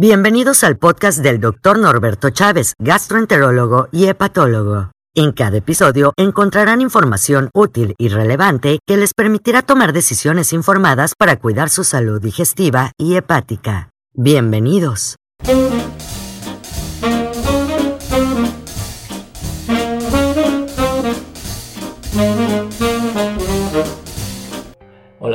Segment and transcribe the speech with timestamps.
[0.00, 1.76] Bienvenidos al podcast del Dr.
[1.76, 4.92] Norberto Chávez, gastroenterólogo y hepatólogo.
[5.12, 11.40] En cada episodio encontrarán información útil y relevante que les permitirá tomar decisiones informadas para
[11.40, 13.90] cuidar su salud digestiva y hepática.
[14.14, 15.16] Bienvenidos.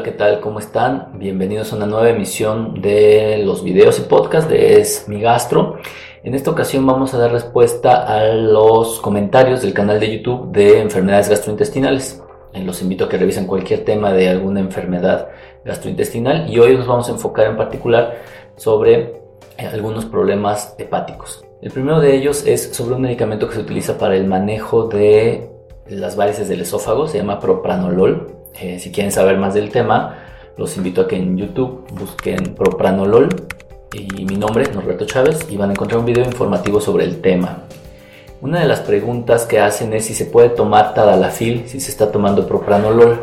[0.00, 0.40] Hola, ¿qué tal?
[0.40, 1.18] ¿Cómo están?
[1.18, 5.76] Bienvenidos a una nueva emisión de los videos y podcast de Es Mi Gastro.
[6.24, 10.80] En esta ocasión vamos a dar respuesta a los comentarios del canal de YouTube de
[10.80, 12.22] enfermedades gastrointestinales.
[12.54, 15.28] Eh, los invito a que revisen cualquier tema de alguna enfermedad
[15.66, 18.22] gastrointestinal y hoy nos vamos a enfocar en particular
[18.56, 19.00] sobre
[19.58, 21.44] eh, algunos problemas hepáticos.
[21.60, 25.50] El primero de ellos es sobre un medicamento que se utiliza para el manejo de
[25.88, 30.18] las varices del esófago, se llama propranolol eh, si quieren saber más del tema,
[30.56, 33.28] los invito a que en YouTube busquen Propranolol
[33.92, 37.64] y mi nombre, Norberto Chávez, y van a encontrar un video informativo sobre el tema.
[38.40, 42.10] Una de las preguntas que hacen es si se puede tomar tadalafil si se está
[42.10, 43.20] tomando propranolol.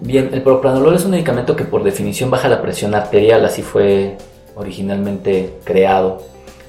[0.00, 4.16] Bien, el propranolol es un medicamento que por definición baja la presión arterial, así fue
[4.56, 6.22] originalmente creado.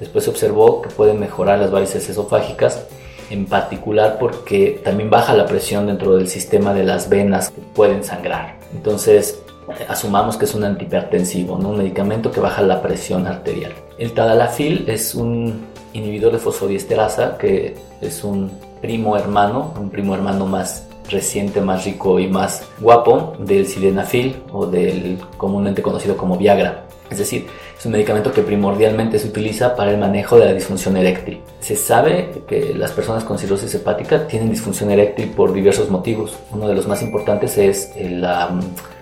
[0.00, 2.86] Después se observó que puede mejorar las varices esofágicas
[3.30, 8.04] en particular porque también baja la presión dentro del sistema de las venas que pueden
[8.04, 8.56] sangrar.
[8.74, 9.42] Entonces,
[9.88, 13.72] asumamos que es un antihipertensivo, un medicamento que baja la presión arterial.
[13.98, 20.46] El tadalafil es un inhibidor de fosfodiesterasa que es un primo hermano, un primo hermano
[20.46, 26.84] más reciente, más rico y más guapo del sildenafil o del comúnmente conocido como Viagra.
[27.10, 27.46] Es decir,
[27.78, 31.40] es un medicamento que primordialmente se utiliza para el manejo de la disfunción eréctil.
[31.60, 36.36] Se sabe que las personas con cirrosis hepática tienen disfunción eréctil por diversos motivos.
[36.50, 38.60] Uno de los más importantes es la mm,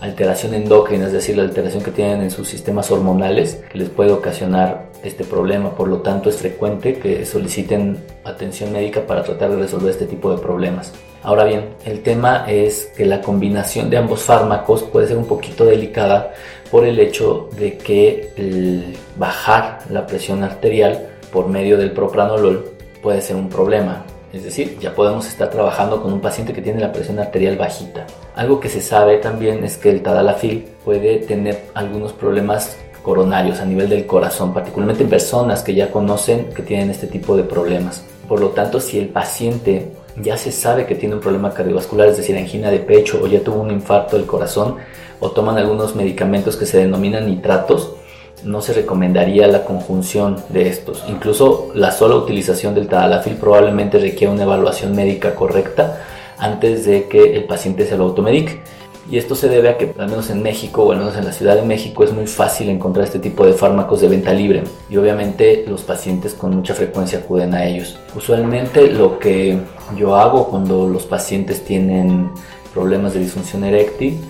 [0.00, 4.12] alteración endocrina, es decir, la alteración que tienen en sus sistemas hormonales que les puede
[4.12, 5.74] ocasionar este problema.
[5.76, 10.30] Por lo tanto, es frecuente que soliciten atención médica para tratar de resolver este tipo
[10.30, 10.92] de problemas.
[11.22, 15.64] Ahora bien, el tema es que la combinación de ambos fármacos puede ser un poquito
[15.64, 16.32] delicada
[16.70, 22.70] por el hecho de que bajar la presión arterial por medio del propranolol
[23.02, 24.04] puede ser un problema.
[24.32, 28.06] Es decir, ya podemos estar trabajando con un paciente que tiene la presión arterial bajita.
[28.36, 33.64] Algo que se sabe también es que el tadalafil puede tener algunos problemas coronarios a
[33.64, 38.04] nivel del corazón, particularmente en personas que ya conocen que tienen este tipo de problemas.
[38.28, 42.18] Por lo tanto, si el paciente ya se sabe que tiene un problema cardiovascular, es
[42.18, 44.76] decir, angina de pecho o ya tuvo un infarto del corazón
[45.20, 47.92] o toman algunos medicamentos que se denominan nitratos,
[48.44, 51.04] no se recomendaría la conjunción de estos.
[51.08, 56.02] Incluso la sola utilización del tadalafil probablemente requiere una evaluación médica correcta
[56.38, 58.60] antes de que el paciente se lo automedique.
[59.10, 61.32] Y esto se debe a que, al menos en México, o al menos en la
[61.32, 64.64] Ciudad de México, es muy fácil encontrar este tipo de fármacos de venta libre.
[64.90, 67.98] Y obviamente los pacientes con mucha frecuencia acuden a ellos.
[68.14, 69.58] Usualmente lo que
[69.96, 72.30] yo hago cuando los pacientes tienen
[72.74, 74.20] problemas de disfunción eréctil,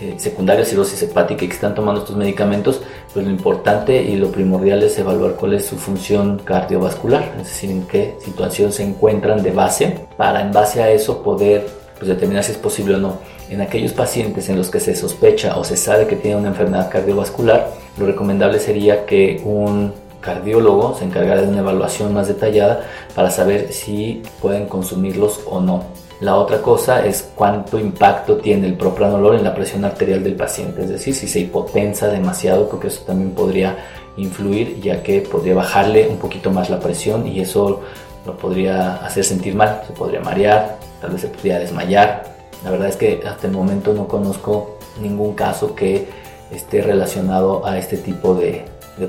[0.00, 2.80] eh, secundaria cirrosis hepática y que están tomando estos medicamentos,
[3.12, 7.70] pues lo importante y lo primordial es evaluar cuál es su función cardiovascular, es decir,
[7.70, 11.66] en qué situación se encuentran de base, para en base a eso poder
[11.98, 15.56] pues, determinar si es posible o no en aquellos pacientes en los que se sospecha
[15.56, 21.04] o se sabe que tiene una enfermedad cardiovascular, lo recomendable sería que un cardiólogo se
[21.04, 25.84] encargara de una evaluación más detallada para saber si pueden consumirlos o no.
[26.20, 30.82] La otra cosa es cuánto impacto tiene el propranolol en la presión arterial del paciente,
[30.82, 33.76] es decir, si se hipotensa demasiado, porque eso también podría
[34.16, 37.82] influir, ya que podría bajarle un poquito más la presión y eso
[38.26, 42.24] lo podría hacer sentir mal, se podría marear, tal vez se podría desmayar,
[42.64, 46.08] la verdad es que hasta el momento no conozco ningún caso que
[46.50, 48.64] esté relacionado a este tipo de,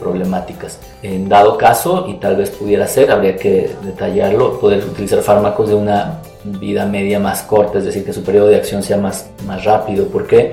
[0.00, 0.78] problemáticas.
[1.02, 5.74] En dado caso, y tal vez pudiera ser, habría que detallarlo, poder utilizar fármacos de
[5.74, 9.64] una vida media más corta, es decir, que su periodo de acción sea más, más
[9.64, 10.06] rápido.
[10.06, 10.52] ¿Por qué?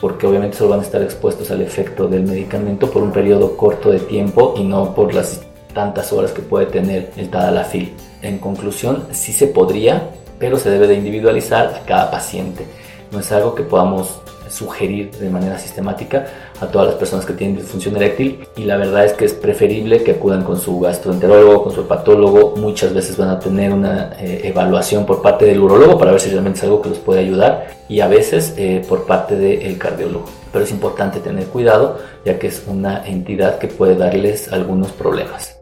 [0.00, 3.90] Porque obviamente solo van a estar expuestos al efecto del medicamento por un periodo corto
[3.90, 5.40] de tiempo y no por las
[5.72, 7.94] tantas horas que puede tener el tadalafil.
[8.20, 10.02] En conclusión, sí se podría
[10.42, 12.66] pero se debe de individualizar a cada paciente.
[13.12, 14.20] No es algo que podamos
[14.52, 16.26] sugerir de manera sistemática
[16.60, 20.02] a todas las personas que tienen disfunción eréctil y la verdad es que es preferible
[20.02, 24.42] que acudan con su gastroenterólogo, con su hepatólogo, muchas veces van a tener una eh,
[24.44, 27.68] evaluación por parte del urologo para ver si realmente es algo que los puede ayudar
[27.88, 30.26] y a veces eh, por parte del cardiólogo.
[30.52, 35.58] Pero es importante tener cuidado ya que es una entidad que puede darles algunos problemas.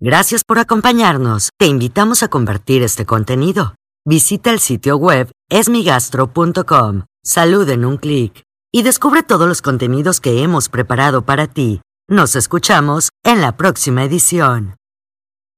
[0.00, 1.50] Gracias por acompañarnos.
[1.58, 3.74] Te invitamos a compartir este contenido.
[4.04, 10.42] Visita el sitio web esmigastro.com, salud en un clic y descubre todos los contenidos que
[10.42, 11.80] hemos preparado para ti.
[12.08, 14.76] Nos escuchamos en la próxima edición.